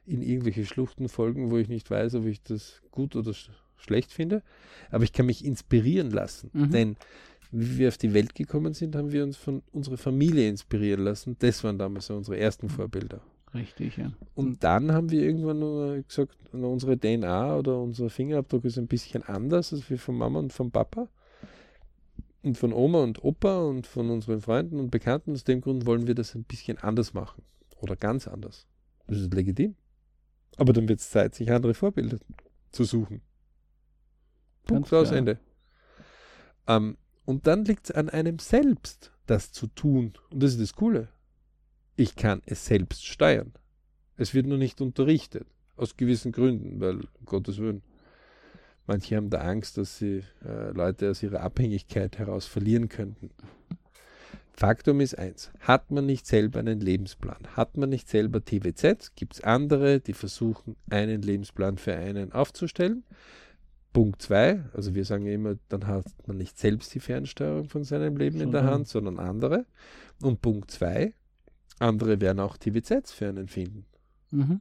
[0.06, 4.12] in irgendwelche Schluchten folgen, wo ich nicht weiß, ob ich das gut oder sch schlecht
[4.12, 4.42] finde.
[4.90, 6.50] Aber ich kann mich inspirieren lassen.
[6.52, 6.70] Mhm.
[6.70, 6.96] Denn
[7.50, 11.36] wie wir auf die Welt gekommen sind, haben wir uns von unserer Familie inspirieren lassen.
[11.38, 12.70] Das waren damals so unsere ersten mhm.
[12.70, 13.22] Vorbilder.
[13.54, 14.12] Richtig, ja.
[14.34, 19.72] Und dann haben wir irgendwann gesagt, unsere DNA oder unser Fingerabdruck ist ein bisschen anders
[19.72, 21.08] als wir von Mama und von Papa
[22.42, 25.32] und von Oma und Opa und von unseren Freunden und Bekannten.
[25.32, 27.42] Aus dem Grund wollen wir das ein bisschen anders machen
[27.80, 28.66] oder ganz anders.
[29.08, 29.74] Das ist legitim.
[30.56, 32.18] Aber dann wird es Zeit, sich andere Vorbilder
[32.70, 33.22] zu suchen.
[34.64, 35.38] Punkt aus Ende.
[36.66, 40.12] Ähm, und dann liegt es an einem selbst, das zu tun.
[40.30, 41.08] Und das ist das Coole.
[41.96, 43.52] Ich kann es selbst steuern.
[44.16, 45.46] Es wird nur nicht unterrichtet.
[45.76, 47.82] Aus gewissen Gründen, weil, um Gottes Willen,
[48.86, 53.30] manche haben da Angst, dass sie äh, Leute aus ihrer Abhängigkeit heraus verlieren könnten.
[54.52, 59.34] Faktum ist eins, hat man nicht selber einen Lebensplan, hat man nicht selber TWZ, gibt
[59.34, 63.04] es andere, die versuchen, einen Lebensplan für einen aufzustellen.
[63.92, 68.16] Punkt zwei, also wir sagen immer, dann hat man nicht selbst die Fernsteuerung von seinem
[68.16, 69.66] Leben so in der Hand, sondern andere.
[70.22, 71.14] Und Punkt zwei,
[71.78, 73.86] andere werden auch TWZs für einen finden.
[74.30, 74.60] Mhm.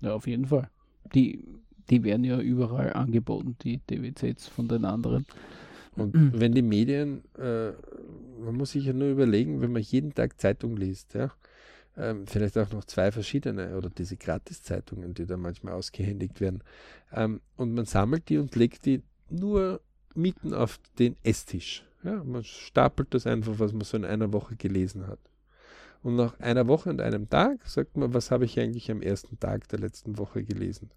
[0.00, 0.70] Ja, auf jeden Fall.
[1.14, 1.46] Die,
[1.90, 5.26] die werden ja überall angeboten, die TWZs von den anderen.
[5.96, 6.32] Und mhm.
[6.34, 7.72] wenn die Medien, äh,
[8.42, 11.32] man muss sich ja nur überlegen, wenn man jeden Tag Zeitung liest, ja,
[11.96, 16.62] ähm, vielleicht auch noch zwei verschiedene oder diese Gratiszeitungen, die da manchmal ausgehändigt werden,
[17.12, 19.80] ähm, und man sammelt die und legt die nur
[20.14, 21.84] mitten auf den Esstisch.
[22.02, 25.20] Ja, man stapelt das einfach, was man so in einer Woche gelesen hat.
[26.02, 29.38] Und nach einer Woche und einem Tag sagt man, was habe ich eigentlich am ersten
[29.38, 30.90] Tag der letzten Woche gelesen?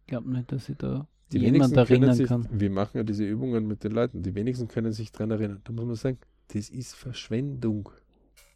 [0.00, 2.48] Ich glaube nicht, dass ich da die jemand erinnern sich, kann.
[2.50, 4.22] Wir machen ja diese Übungen mit den Leuten.
[4.22, 5.60] Die wenigsten können sich daran erinnern.
[5.64, 7.90] Da muss man sagen, das ist Verschwendung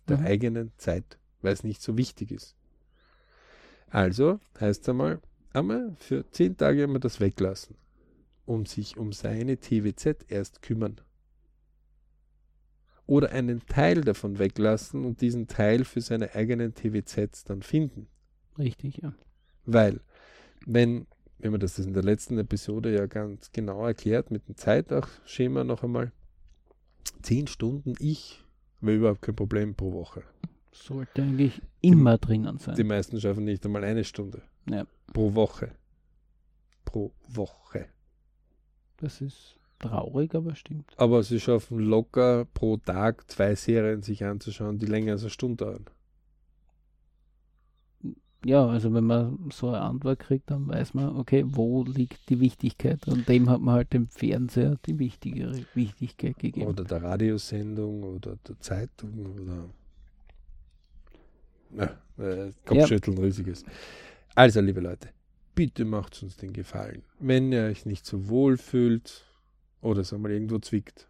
[0.09, 0.26] der mhm.
[0.26, 2.56] eigenen Zeit, weil es nicht so wichtig ist.
[3.88, 5.20] Also heißt es einmal,
[5.52, 7.76] einmal für zehn Tage einmal das weglassen
[8.46, 11.00] und sich um seine TWZ erst kümmern.
[13.06, 18.06] Oder einen Teil davon weglassen und diesen Teil für seine eigenen TWZs dann finden.
[18.56, 19.12] Richtig, ja.
[19.64, 20.00] Weil,
[20.64, 21.06] wenn
[21.40, 25.83] wir haben das in der letzten Episode ja ganz genau erklärt, mit dem Zeitschema noch
[25.83, 26.12] einmal.
[27.22, 28.44] Zehn Stunden ich
[28.81, 30.22] wäre überhaupt kein Problem pro Woche.
[30.72, 32.74] Sollte eigentlich immer die, drinnen sein.
[32.76, 34.42] Die meisten schaffen nicht einmal eine Stunde.
[34.68, 34.87] Ja.
[35.12, 35.72] Pro Woche.
[36.85, 37.87] Pro Woche.
[38.98, 40.92] Das ist traurig, aber stimmt.
[40.96, 45.64] Aber sie schaffen locker pro Tag zwei Serien sich anzuschauen, die länger als eine Stunde
[45.64, 45.87] dauern
[48.44, 52.40] ja, also wenn man so eine Antwort kriegt, dann weiß man, okay, wo liegt die
[52.40, 53.07] Wichtigkeit?
[53.07, 56.66] Und dem hat man halt dem Fernseher die wichtigere Wichtigkeit gegeben.
[56.66, 59.68] Oder der Radiosendung oder der Zeitung oder.
[61.76, 63.24] Ja, äh, Kopfschütteln, ja.
[63.24, 63.64] riesiges.
[64.35, 65.11] Also, liebe Leute,
[65.55, 67.03] bitte macht uns den Gefallen.
[67.18, 69.26] Wenn ihr euch nicht so wohl fühlt
[69.83, 71.07] oder es einmal irgendwo zwickt,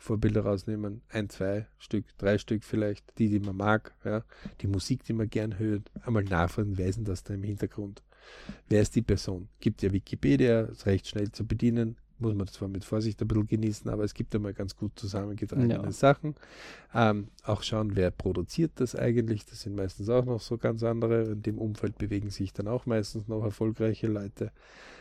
[0.00, 4.24] Vorbilder rausnehmen, ein, zwei Stück, drei Stück vielleicht, die, die man mag, ja,
[4.62, 8.02] die Musik, die man gern hört, einmal nachfragen, wer ist denn das da im Hintergrund?
[8.68, 9.48] Wer ist die Person?
[9.60, 13.46] Gibt ja Wikipedia, ist recht schnell zu bedienen, muss man zwar mit Vorsicht ein bisschen
[13.46, 15.92] genießen, aber es gibt einmal ganz gut zusammengetragene ja.
[15.92, 16.34] Sachen.
[16.94, 19.44] Ähm, auch schauen, wer produziert das eigentlich.
[19.44, 21.32] Das sind meistens auch noch so ganz andere.
[21.32, 24.50] In dem Umfeld bewegen sich dann auch meistens noch erfolgreiche Leute.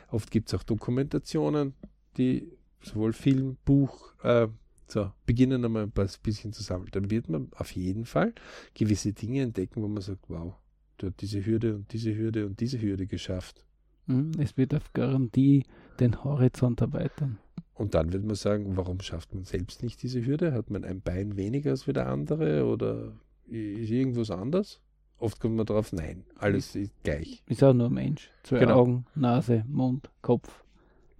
[0.10, 1.74] Oft gibt es auch Dokumentationen,
[2.18, 4.48] die sowohl Film, Buch, äh,
[4.91, 6.89] so, beginnen einmal ein bisschen zu sammeln.
[6.91, 8.34] Dann wird man auf jeden Fall
[8.73, 10.56] gewisse Dinge entdecken, wo man sagt, wow,
[10.97, 13.65] du hast diese Hürde und diese Hürde und diese Hürde geschafft.
[14.08, 15.65] Mhm, es wird auf Garantie
[15.99, 17.38] den Horizont erweitern.
[17.75, 20.54] Und dann wird man sagen, warum schafft man selbst nicht diese Hürde?
[20.54, 23.13] Hat man ein Bein weniger als wie der andere oder
[23.45, 24.82] ist irgendwas anders?
[25.17, 27.43] Oft kommt man darauf, nein, alles ist gleich.
[27.47, 28.30] Ist auch nur Mensch.
[28.43, 28.80] Zwei genau.
[28.80, 30.63] Augen, Nase, Mund, Kopf,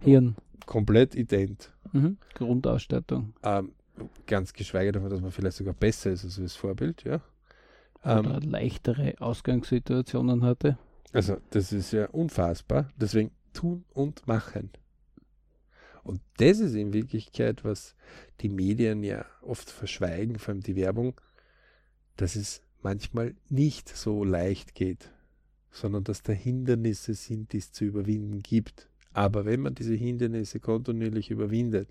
[0.00, 0.36] Hirn.
[0.66, 1.72] Komplett ident.
[1.92, 2.18] Mhm.
[2.34, 3.34] Grundausstattung.
[3.42, 3.72] Ähm,
[4.26, 7.20] ganz geschweige davon, dass man vielleicht sogar besser ist als das Vorbild, ja.
[8.02, 10.78] Oder ähm, leichtere Ausgangssituationen hatte.
[11.12, 12.88] Also, das ist ja unfassbar.
[12.96, 14.70] Deswegen tun und machen.
[16.02, 17.94] Und das ist in Wirklichkeit, was
[18.40, 21.20] die Medien ja oft verschweigen, vor allem die Werbung,
[22.16, 25.10] dass es manchmal nicht so leicht geht,
[25.70, 28.88] sondern dass da Hindernisse sind, die es zu überwinden gibt.
[29.12, 31.88] Aber wenn man diese Hindernisse kontinuierlich überwindet,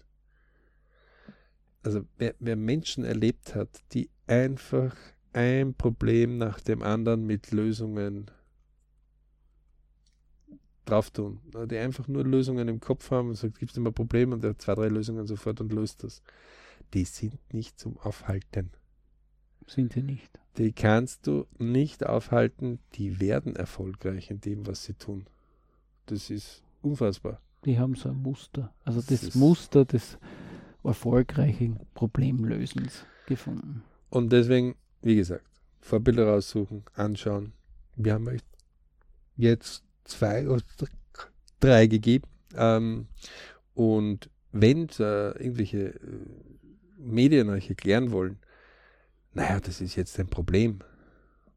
[1.83, 4.95] also wer, wer Menschen erlebt hat, die einfach
[5.33, 8.31] ein Problem nach dem anderen mit Lösungen
[10.85, 14.35] drauf tun, die einfach nur Lösungen im Kopf haben und sagt, gibt es immer Probleme
[14.35, 16.23] und er hat zwei, drei Lösungen sofort und löst das.
[16.93, 18.71] Die sind nicht zum Aufhalten.
[19.67, 20.39] Sind sie nicht.
[20.57, 25.27] Die kannst du nicht aufhalten, die werden erfolgreich in dem, was sie tun.
[26.07, 27.41] Das ist unfassbar.
[27.65, 30.17] Die haben so ein Muster, also das, das Muster des
[30.83, 33.83] erfolgreichen Problemlösens gefunden.
[34.09, 35.45] Und deswegen, wie gesagt,
[35.81, 37.53] Vorbilder raussuchen, anschauen.
[37.95, 38.41] Wir haben euch
[39.35, 40.63] jetzt zwei oder
[41.59, 42.25] drei gegeben.
[42.55, 43.07] Ähm,
[43.73, 45.99] und wenn äh, irgendwelche äh,
[46.97, 48.39] Medien euch erklären wollen,
[49.33, 50.79] naja, das ist jetzt ein Problem.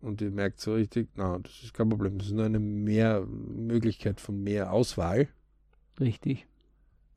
[0.03, 2.19] Und ihr merkt so richtig, na, das ist kein Problem.
[2.19, 5.29] Das ist nur eine mehr Möglichkeit von mehr Auswahl.
[6.01, 6.47] Richtig.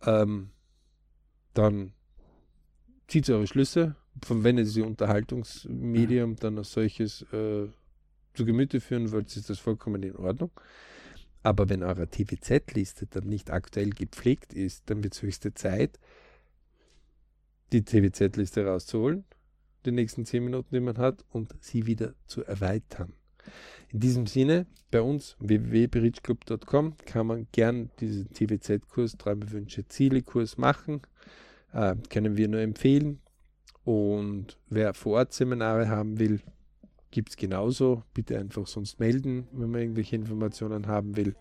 [0.03, 0.51] Ähm,
[1.55, 1.93] dann
[3.07, 7.67] zieht eure Schlüsse, von wenn ihr sie Unterhaltungsmedium dann als solches äh,
[8.35, 10.51] zu Gemüte führen wollt, ist das vollkommen in Ordnung.
[11.41, 15.99] Aber wenn eure TVZ-Liste dann nicht aktuell gepflegt ist, dann wird es höchste Zeit,
[17.71, 19.25] die TVZ-Liste rauszuholen,
[19.85, 23.13] die nächsten zehn Minuten, die man hat, und sie wieder zu erweitern.
[23.89, 31.01] In diesem Sinne, bei uns www.berichclub.com kann man gern diesen TVZ-Kurs, Träume, Wünsche, Ziele-Kurs machen.
[31.73, 33.19] Äh, können wir nur empfehlen.
[33.83, 36.41] Und wer vor Ort Seminare haben will,
[37.11, 38.03] gibt es genauso.
[38.13, 41.35] Bitte einfach sonst melden, wenn man irgendwelche Informationen haben will.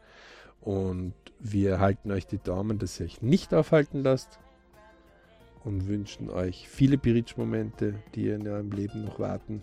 [0.61, 4.39] Und wir halten euch die Daumen, dass ihr euch nicht aufhalten lasst.
[5.65, 9.63] Und wünschen euch viele Piritsch-Momente, die in eurem Leben noch warten.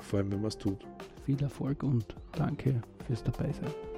[0.00, 0.84] Vor allem, wenn man es tut.
[1.24, 3.93] Viel Erfolg und danke fürs Dabeisein.